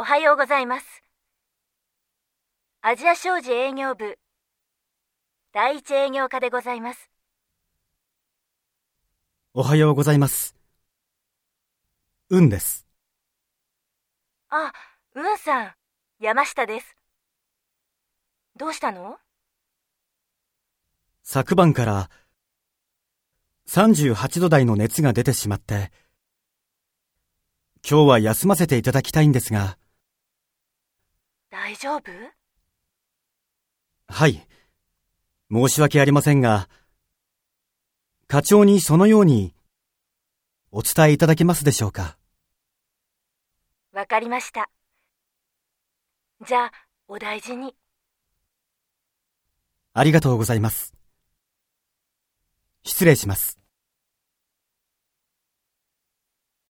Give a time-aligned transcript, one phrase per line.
[0.00, 1.02] おはようございます。
[2.80, 4.18] アジア商事営業部
[5.52, 7.10] 第一営業課でございます。
[9.52, 10.56] おはようございます。
[12.30, 12.86] うんです。
[14.48, 14.72] あ、
[15.14, 15.72] うんさん、
[16.18, 16.96] 山下です。
[18.56, 19.18] どうしたの？
[21.22, 22.08] 昨晩から
[23.66, 25.92] 38度台の熱が出てしまって、
[27.86, 29.76] 今日は休ませていただきたいんですが。
[31.50, 32.12] 大丈夫？
[34.06, 34.46] はい。
[35.50, 36.68] 申し訳ありませんが、
[38.28, 39.52] 課長にそのように
[40.70, 42.16] お伝えいただけますでしょうか？
[43.92, 44.70] わかりました。
[46.46, 46.72] じゃあ、
[47.08, 47.74] お大事に。
[49.92, 50.94] ありがとうございます。
[52.84, 53.59] 失礼します。